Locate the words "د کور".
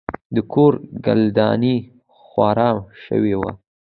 0.35-0.73